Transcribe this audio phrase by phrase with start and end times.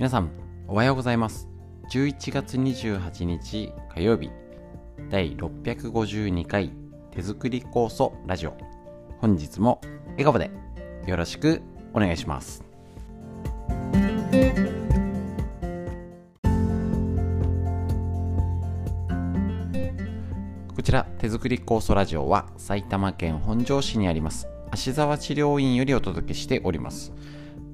[0.00, 0.30] 皆さん
[0.66, 1.46] おはようございます。
[1.92, 4.30] 11月28日火曜日
[5.10, 6.72] 第652回
[7.10, 8.56] 手作り酵素ラジオ。
[9.18, 9.78] 本日も
[10.12, 10.50] 笑顔で
[11.06, 11.60] よろしく
[11.92, 12.64] お願いします。
[20.74, 27.12] こちら手作り酵素ラジオは埼玉県本庄市にあります芦沢治療院よりお届けしております。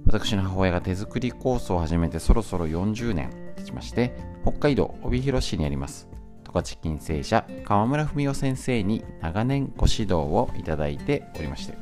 [0.06, 6.08] 私の母親が手作り酵素を始めてそろそろ40年経ちまして北海道帯広市にあります。
[6.44, 11.76] 十勝金星社川村文夫先生に長年ご指導をいただいておりまして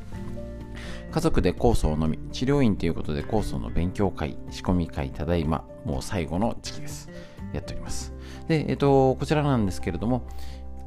[1.11, 7.09] 家族で酵素を飲み治療院ということで酵素の勉強会仕込み会ただいまもう最後の時期です。
[7.53, 8.11] やっております。
[8.47, 10.27] でえっとこちらなんですけれども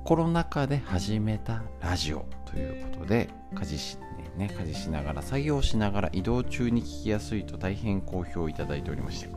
[0.04, 3.98] コロナ禍で始めたラジオということで家事,、
[4.38, 9.28] ね、家事しながら作業しながら移動中に聞きやすいと大変好評いただいておりまして、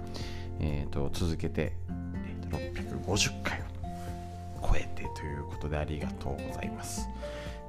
[0.59, 2.58] えーと、続けて、えーと、
[3.11, 3.63] 650回を
[4.61, 7.09] 超えてということでありがとうございます。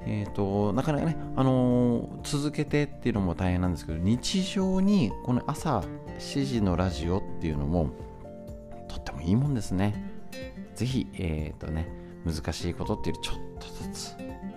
[0.04, 5.84] えーと、なかなかね、あのー、続けてっていうのも大変なんですけど日常にこの朝
[6.18, 7.90] 7時のラジオっていうのも
[8.88, 9.94] とってもいいもんですね。
[10.74, 11.88] ぜひ、えっ、ー、とね、
[12.24, 14.16] 難しいことっていうよりちょっとずつ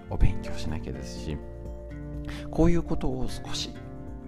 [0.10, 1.38] お勉強しなきゃですし
[2.52, 3.74] こういうことを少し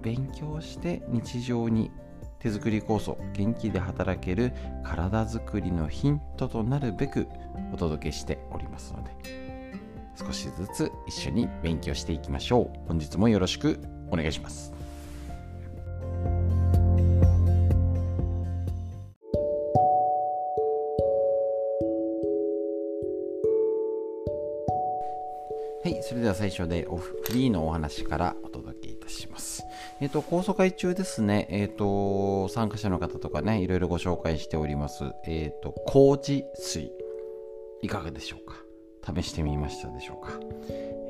[0.02, 1.90] 勉強して日常に
[2.38, 4.52] 手作り酵素元気で働ける
[4.84, 7.26] 体づくりのヒントとなるべく
[7.72, 9.10] お届けしておりますので
[10.16, 12.88] 少しずつ一緒に勉強していきましょう。
[12.88, 14.77] 本日もよろしくお願いします。
[25.80, 29.62] はい、それでは最初でオフフリーのお話からお届けいたします。
[30.00, 35.04] えっ、ー、と、高層会中ですね、えっ、ー、と、参加者の方とかね、いろいろご紹介しております。
[35.24, 36.90] えっ、ー、と、麹水、
[37.80, 38.56] いかがでしょうか？
[39.14, 40.32] 試してみましたでしょうか？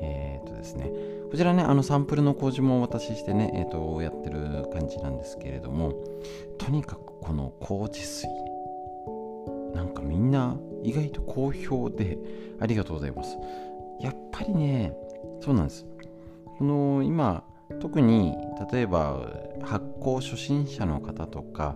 [0.01, 0.91] えっ、とですね、
[1.31, 5.93] こちらね、あのサンプルの麹もお渡ししてね、えっ、と、やってる感じなんですけれども、
[6.59, 8.27] とにかくこの麹水、
[9.73, 12.19] なんかみんな意外と好評で
[12.59, 13.35] ありがとうございます。
[14.01, 14.93] やっぱりね
[15.41, 15.85] そうなんです。
[16.57, 17.43] この今
[17.79, 18.35] 特に
[18.71, 19.31] 例えば
[19.63, 21.75] 発酵初心者の方とか、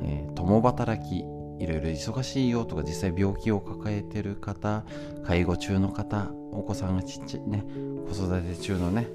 [0.00, 4.84] えー、共働きいろいろ忙しいよとか実際病気を抱えてる方
[5.24, 7.64] 介護中の方お子さんがちっちゃいね
[8.08, 9.08] 子育て中のね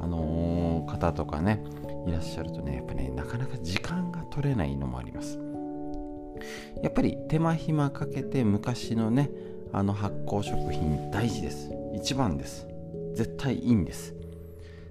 [0.00, 1.62] あのー、方とかね
[2.06, 5.38] いらっしゃるとねやっぱねなかなか時間が取れないのもあります。
[6.82, 9.30] やっぱり手間暇かけて昔のね
[9.72, 11.70] あの発酵食品大事です。
[11.94, 12.66] 一番です。
[13.14, 14.14] 絶対いいんです。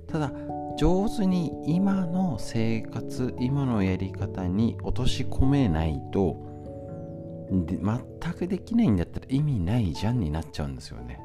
[0.08, 0.32] ただ
[0.78, 6.38] 上手に今の生活今のやり方に落とし込めないと
[7.52, 11.20] 全くできないんだったら意味ないじゃんになっちゃうんですよね。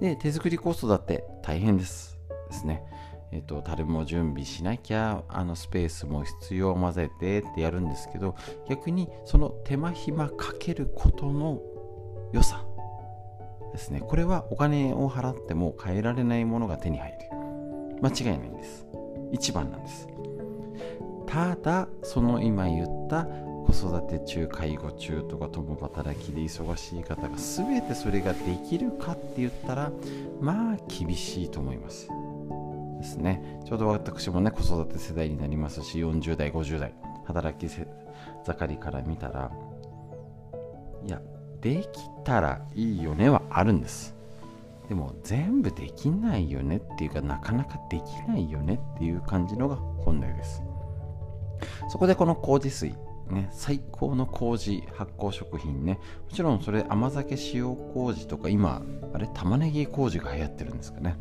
[0.00, 2.18] で手作りコストだって大変です。
[2.50, 2.82] ですね。
[3.32, 8.36] えっ、と、樽も準備しなきゃ、あのスペースも必要混ぜてってやるんですけど、
[8.68, 11.62] 逆にその手間暇かけることの
[12.32, 12.64] 良さ
[13.72, 14.00] ですね。
[14.00, 17.18] これはお金を払っても変えられないものが手に入る。
[18.02, 18.86] 間違いないんです。
[19.32, 20.08] 一番なんです。
[21.26, 29.92] ただその今言った子育て中介護中とか共働きで忙しい方が全てそれができるかって言ったら
[30.40, 32.08] まあ厳しいと思います。
[32.98, 33.62] ですね。
[33.64, 36.92] ちょうど私もね子育て世代になりますし40代50代
[37.24, 39.50] 働き盛りから見たら
[41.06, 41.20] いや
[41.62, 44.14] できたらいいよねはあるんです。
[44.88, 50.62] でも全部できないよねっていうかなかなかできないよねっていう感じのが本来です。
[51.88, 52.94] そこでこの麹水
[53.30, 55.98] ね、最高の麹発酵食品ね。
[56.28, 58.82] もちろんそれ甘酒塩麹とか今
[59.14, 61.16] あれ玉ねぎ麹が流行ってるんですかね。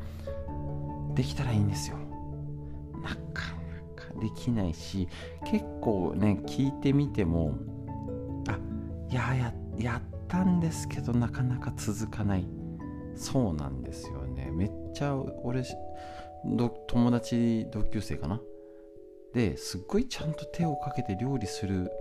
[1.14, 1.98] できたらいいんですよ。
[3.02, 3.54] なか
[3.96, 5.08] なかできないし
[5.46, 7.54] 結構ね聞いてみても
[8.48, 8.58] あ
[9.10, 12.48] いやややったんですけどなかなか続かない。
[13.16, 14.50] そうなんですよね。
[14.52, 15.64] めっちゃ俺
[16.88, 18.40] 友達同級生かな？
[19.34, 21.92] ですっごいちゃんと手をかけて料理する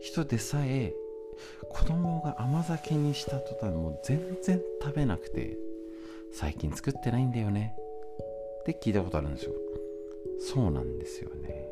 [0.00, 0.94] 人でさえ
[1.68, 5.56] 子供が甘酒にした途端もう全然食べなくて
[6.32, 7.76] 最近作ってないんだよね。
[8.60, 9.52] って聞いたことあるんですよ。
[10.40, 11.66] そうなんですよね。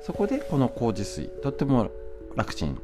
[0.00, 1.90] そこでこの麹水とっても
[2.36, 2.80] 楽ちん。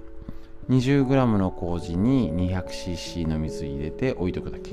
[0.69, 4.73] 20g の麹に 200cc の水入れて置いとくだけ。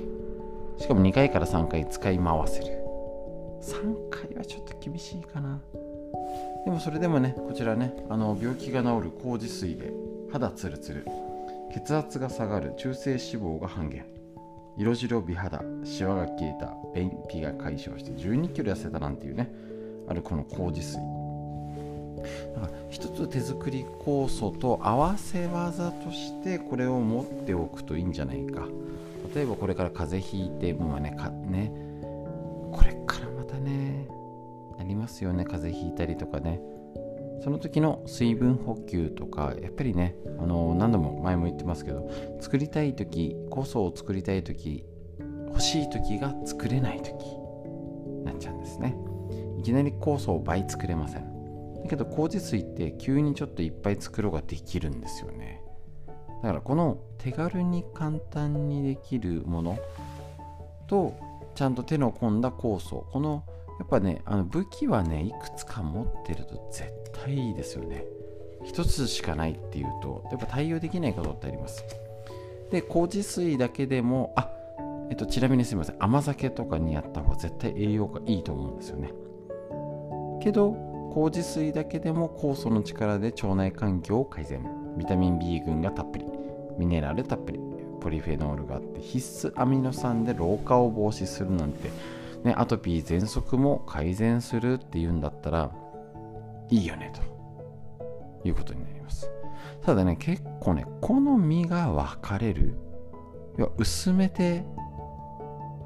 [0.77, 2.65] しかも2回から3回使い回せる。
[3.62, 5.62] 3回はちょっと厳しいかな。
[6.65, 9.94] でもそれでもねこちらねあの病気が治る麹水で
[10.33, 11.06] 肌ツルツル。
[11.74, 14.06] 血圧が下がる中性脂肪が半減。
[14.77, 19.50] 色白美肌シワが消えた便秘が解消して1 2キロ痩せたなんていうね
[20.09, 21.00] あるこの麹水。
[22.56, 28.68] だか一つ手作り酵素と合わせ技としてこれを持っておくといいんじゃないか。
[29.33, 31.72] 例えばこれから風邪ひいてもうねかね。
[32.72, 34.07] これからまたね
[34.80, 36.62] ありますよね風邪ひいたりとかね。
[37.44, 44.86] その時の水分補給とかやっぱりねあの何度も前も言ってますけど作りたい時酵素を作りたい時
[45.50, 47.13] 欲しい時が作れない時
[48.24, 48.95] なっちゃうんですね。
[49.60, 51.35] いきなり酵素を倍作れません。
[51.86, 55.62] だけど麹水って急にちょっといっぱい作ろうができるんですよね。
[56.42, 59.80] だからこの手軽に簡単にできるもの
[60.88, 61.16] と
[61.56, 63.44] ちゃんと手の込んだ酵素この
[63.80, 68.06] やっぱねあの武器はねいくつか持ってると絶対いいですよね。
[68.64, 71.84] 一つしかないっていうとやっぱ対応できないことってあります。
[72.72, 74.50] で麹水だけでもあ
[75.10, 75.96] えっとちなみにすみません。
[76.00, 79.14] 甘酒とかにやった方が絶対栄養がいいと思うんですよね。
[80.42, 84.62] けど麹水だけでも酵素の力で腸内環境を改善。
[84.97, 86.25] ビタミン B 群がたっぷり。
[86.77, 87.59] ミネラルたっぷり。
[88.01, 91.89] ポリフェノールがあって必須アミノ酸で老化を防止するなんて。
[92.44, 95.71] ね、アトピー喘息も改善するっていうんだったら
[96.69, 97.21] いいよねと。
[98.45, 99.31] いうことになります。
[99.85, 102.77] ただね結構ね好みが分かれる。
[103.77, 104.65] 薄めて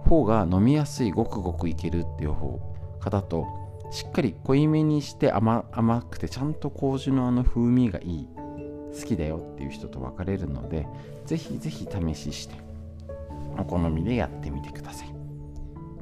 [0.05, 2.59] 方が飲みやすいごくごくいけるっていう方
[2.99, 3.58] 方と
[3.91, 5.63] しっかり濃いめにして甘
[6.09, 8.27] くてちゃんと麹のあの風味がいい
[8.99, 10.87] 好きだよっていう人と分かれるので
[11.25, 12.55] ぜひぜひ試しして
[13.57, 15.13] お好みでやってみてください。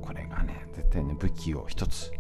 [0.02, 2.12] これがね絶対ね武器を一つ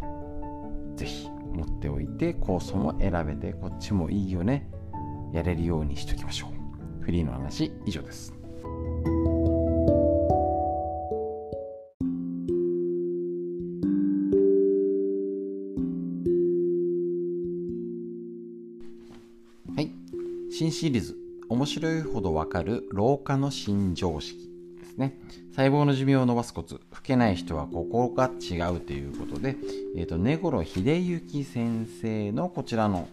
[0.95, 4.69] ぜひ持っておいて酵素も選べてこっちもいいよね。
[5.33, 7.03] やれるようにしときましょう。
[7.03, 8.36] フリーの話以上です。
[20.77, 21.17] シリーズ
[21.49, 24.47] 面白いほどわかる老化の新常識
[24.77, 25.19] ですね。
[25.49, 29.55] 細胞の寿命を伸ばすコツ、老けない人はここが違うということで、
[29.95, 33.09] えっ、ー、と、根頃秀幸先生のこちらの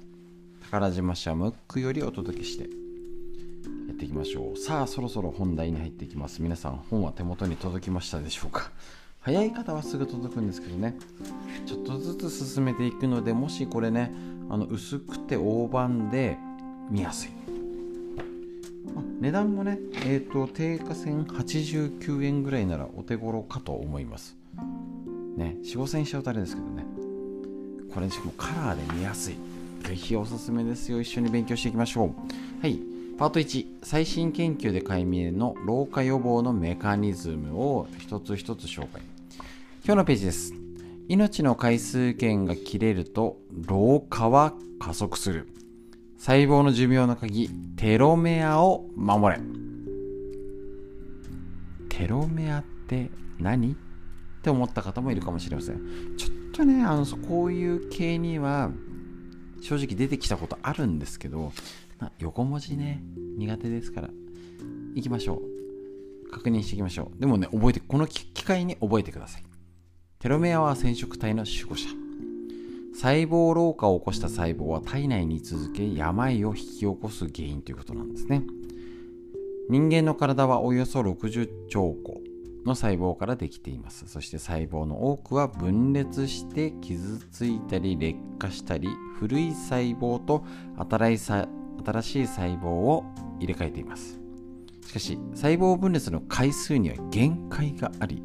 [0.65, 2.69] 宝島社ムックよりお届けしてや
[3.95, 4.59] っていきましょう。
[4.59, 6.43] さあ、そろそろ本題に入っていきます。
[6.43, 8.73] 皆さん、本は手元に届きましたでしょうか？
[9.21, 10.99] 早い方はすぐ届くんですけどね、
[11.65, 14.13] ちょっとずつ進めていくので、もしこれね、
[14.51, 16.37] あの薄くて大判で
[16.91, 17.31] 見やすい。
[19.21, 24.37] 値段もね、えーと、定価1089円ぐらいならお手頃かと思います。
[25.37, 26.85] ね、4、5000しちゃうとあれですけどね。
[27.93, 29.37] これしかもカラーで見やすい。
[29.85, 31.01] ぜひおすすめですよ。
[31.01, 32.11] 一緒に勉強していきましょう。
[32.61, 32.79] はい。
[33.17, 39.03] パート1、最新研究で解明の老化予防のメカニズムを一つ一つ紹介。
[39.85, 40.55] 今日のページです。
[41.09, 45.49] 命の回数券が切れると老化は加速する。
[46.25, 49.43] 細胞の寿命の鍵、テロメアを守れ。
[51.91, 53.73] テロメアって何？
[53.73, 53.75] っ
[54.43, 56.17] て思った方もいるかもしれません。
[56.17, 58.71] ちょっとね、あの、こういう系には
[59.61, 61.53] 正直出てきたことあるんですけど、
[61.99, 63.03] ま、横文字ね、
[63.37, 64.09] 苦手ですから。
[64.95, 65.43] 行きましょ
[66.27, 66.31] う。
[66.31, 67.21] 確認していきましょう。
[67.21, 69.45] でもね、覚えて、この機会に覚えてください。
[70.21, 71.91] テロメアは染色体の守護者。
[72.95, 78.43] 細胞老化を起こした細胞は体内に続け病を引き起こす原因ということなんですね。
[79.69, 82.21] 人間の体はおよそ60兆個
[82.65, 84.05] の細胞からできています。
[84.07, 90.45] そして細胞の多くは分裂して傷ついたり劣化したり古い細胞と
[90.77, 91.17] 新
[92.03, 93.05] しい細胞を
[93.41, 94.21] 入れ替えています。
[94.87, 98.23] しかし細胞分裂の回数には限界があり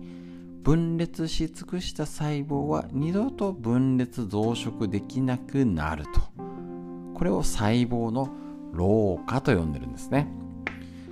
[0.63, 6.21] 分裂し尽くした細胞は二度と分裂増殖できなくなると。
[7.13, 8.29] これを細胞の
[8.73, 10.27] 老化と呼んでるんですね。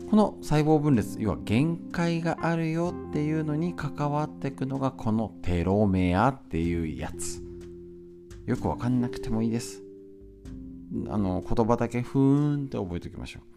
[0.09, 7.43] この細胞分裂要は限界があるよっていうのに関わっていくのがこのテロメアっていうやつ。
[8.45, 9.83] よくわかんなくてもいいです。
[11.09, 13.56] あの言葉だけふーんって覚えておきましょう。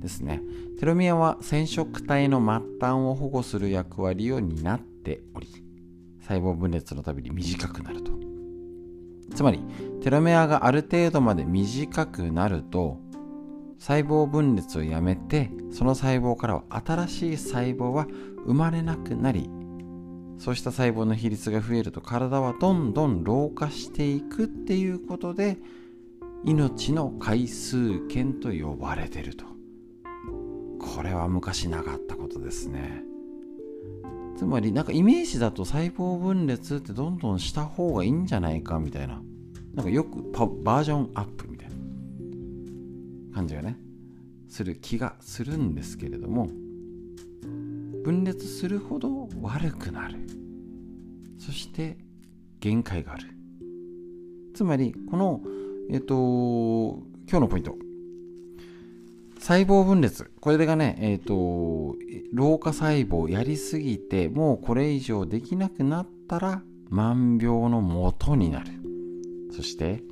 [0.00, 0.42] ですね。
[0.78, 5.48] テロメアは染色体の末端を保護する役割を担っており、
[6.20, 8.12] 細胞分裂のたびに短くなると。
[9.34, 9.60] つまり、
[10.02, 12.98] テロメアがある程度まで短くなると、
[13.78, 18.06] 細胞分裂をやめて、その細胞からは新しい細胞は
[18.44, 19.48] 生まれなくなり、
[20.40, 25.58] そうした細胞の比率が増えると体はどんどん老化していくっていうことで
[26.44, 29.44] 命の回数券と呼ばれてると
[31.00, 33.00] これは昔なかったことですね。
[34.36, 39.22] つまりなんかイメージだと細胞分裂ってどんどんした方がいいんじゃないかみたいな。
[39.72, 41.74] なんかよくバージョンアップみたいな
[43.34, 43.78] 感じがね
[44.50, 46.48] する気がするんですけれども
[48.04, 50.18] 分裂するほど悪くなる。
[51.38, 51.96] そして
[52.58, 53.26] 限界がある。
[54.54, 55.40] つまりこの
[55.90, 56.14] えっ、と
[57.26, 57.79] 今日のポイント。
[59.40, 60.30] 細胞分裂。
[60.40, 61.96] これがねえっ、と
[62.32, 68.66] 老化細胞やりすぎてもうこれ以上できなくなったら万病の元になる。
[69.50, 70.02] そして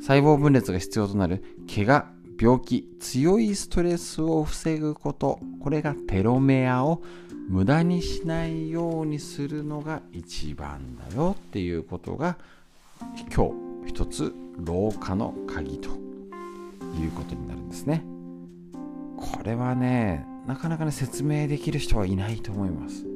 [0.00, 1.44] 細胞分裂が必要となる。
[1.72, 2.10] 怪我
[2.40, 5.38] 病気強いストレスを防ぐこと。
[5.60, 7.02] これがテロメアを
[7.48, 12.38] 無駄にしないようにするのが一番だよっていうことが
[13.34, 13.48] 今
[13.84, 15.90] 日一つ老化の鍵と
[16.98, 18.19] いうことになるんですね。
[19.20, 23.06] これはねなかなかね説明できる人はいないと思います。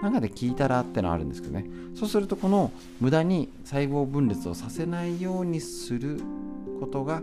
[0.00, 1.66] 中で聞いたらってのはあるんですけどね。
[1.94, 6.20] そうするとこの無駄に細胞分裂をさせないようにする
[6.78, 7.22] ことが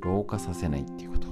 [0.00, 1.28] 老化させないっていうこと。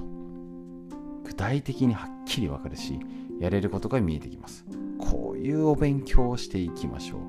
[1.25, 2.99] 具体的にはっきりわかるし
[3.41, 4.65] やれることが見えてきます。
[4.97, 7.19] こういうお勉強をしていきましょう。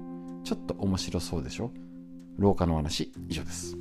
[0.44, 1.72] ちょっと面白そうでしょ？
[2.38, 3.76] 老化の話以上です。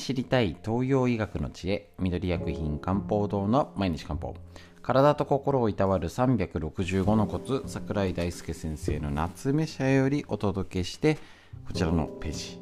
[0.00, 4.34] 知りたい東洋医学の知恵緑薬品漢方堂の毎日漢方。
[4.82, 11.18] 体と心をいたわる365のコツ桜井大輔先生の夏目社よりお届けして
[11.66, 12.60] こちらのページ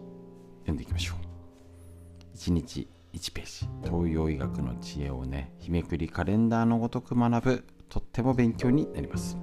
[0.62, 2.36] 読んでいきましょう。
[2.36, 3.68] 1日1ページ。
[3.84, 9.38] 東洋医学の知恵をね日めくりカレンダーのごとく学ぶとっても勉強になります。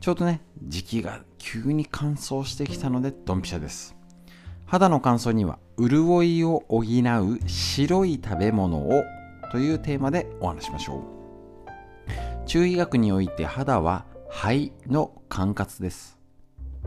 [0.00, 3.94] ちょうどね時期が急に乾燥してきたのでドンピシャです。
[4.66, 5.58] 肌の乾燥には
[5.88, 9.02] 潤いを補う白い食べ物を
[9.50, 12.46] というテーマでお話しましょう。
[12.46, 16.18] 中医学において肌は肺の管轄です。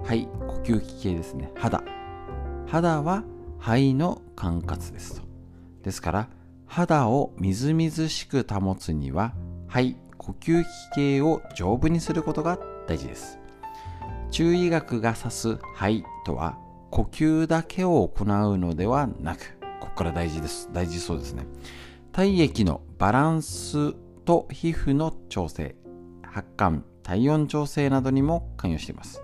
[0.04, 1.52] 肺呼吸器系ですね。
[1.56, 1.84] 肌。
[2.68, 3.24] 肌は
[3.60, 5.28] 肺の管轄ですと。
[5.84, 6.30] ですから
[6.66, 9.34] 肌をみずみずしく保つには
[9.68, 13.40] 肺呼吸器系を丈夫にすることが大事です。
[14.32, 16.58] 中医学が指す肺とは
[16.96, 20.70] 呼吸だけを行うのではなくここから大事です。
[20.72, 21.46] 大事そうですね。
[22.14, 23.92] 体液のバランス
[24.24, 25.75] と皮膚の調整
[26.24, 29.22] 発汗体温調整などにも関与しています。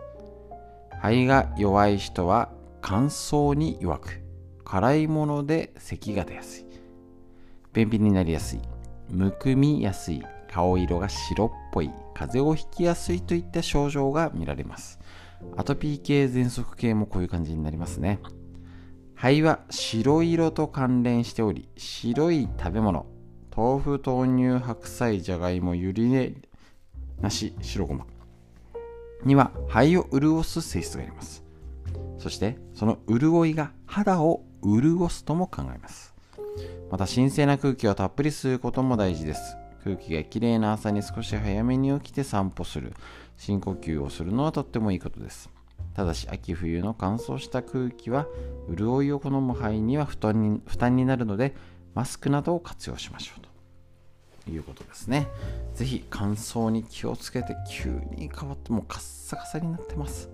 [1.01, 2.49] 肺が弱い人は
[2.81, 4.21] 乾燥に弱く
[4.65, 6.65] 辛いもので咳が出やすい
[7.71, 8.59] 便秘になりやすい
[9.09, 14.99] むくみやすい顔色が白っぽい風邪をひきやすいといった症状が見られます。
[15.57, 18.19] アトピー系喘息系もこういう感じになりますね。
[19.15, 23.05] 肺は白色と関連しており白い食べ物
[23.55, 26.33] 豆腐豆乳白菜じゃがいもゆり根
[27.21, 28.05] 梨白ごま。
[29.23, 31.43] には肺を潤す性質があります。
[32.17, 36.15] そしてその潤いが肌を潤すとも考えます。
[36.89, 39.57] また神聖な空気をたっぷり吸うことも大事です。
[39.83, 42.93] 空気がきれいな朝に少し早めに起きて散歩する
[43.37, 45.49] 深呼吸をするのはとってもいいことです
[45.93, 48.27] ただし秋冬の乾燥した空気は
[48.69, 51.55] 潤いを好む肺には負担に負担になるので
[51.93, 53.51] マスクなどを活用しましょうと
[54.49, 55.27] いうことですね。
[55.75, 60.29] ぜひ乾燥に気をつけて急に変わってもカッサカサになってます。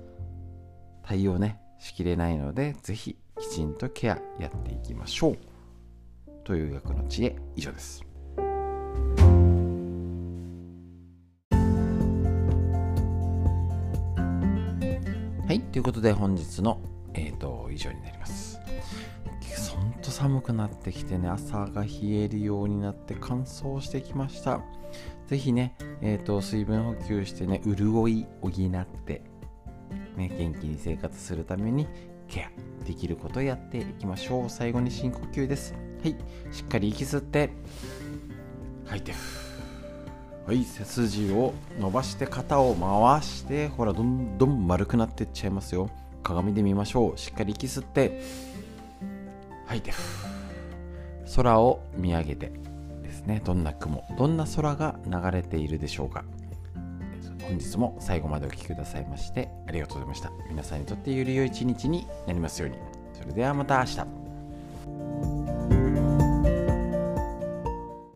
[1.03, 5.37] 対応ね、しきれないので、ぜひきちんとケアやっていきましょう。
[6.43, 8.06] という学の知恵、以上です。
[15.77, 16.81] ということで本日の、
[17.13, 18.59] えーと、以上になります。
[19.75, 24.59] ほんと寒くなってきてね、朝が冷えるようになって乾燥してきました。
[25.27, 29.21] ぜひね、えーと、水分補給してね、潤い補って、
[30.15, 31.85] ね、元気に生活するために
[32.27, 34.49] ケアできることをやっていきましょう。
[34.49, 35.75] 最後に深呼吸です。
[36.01, 36.15] はい、
[36.51, 37.51] しっかり息吸って、
[38.87, 39.13] 吐いて、
[40.47, 45.89] はい、背筋を伸ばして肩を回して、ほら、どんどん丸くなっていっちゃいますよ。
[46.23, 47.17] 鏡で見ましょう。
[47.17, 48.21] しっかり息吸って、
[49.65, 49.91] 吐いて
[51.35, 52.53] 空を見上げて
[53.03, 53.41] ですね。
[53.43, 56.23] どんな雲どんな空が流れているでしょうか。
[57.41, 60.31] 本日も最後までお聴きくださいましてありがとうございました。
[60.49, 62.77] 皆さんにとってより良い一日になりますように。
[63.11, 65.36] それではまた明日。